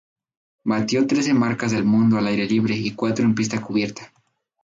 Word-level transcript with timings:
Batió 0.63 1.05
trece 1.05 1.31
marcas 1.31 1.71
del 1.73 1.83
mundo 1.83 2.17
al 2.17 2.25
aire 2.25 2.47
libre 2.47 2.75
y 2.75 2.95
cuatro 2.95 3.23
en 3.23 3.35
pista 3.35 3.61
cubierta. 3.61 4.11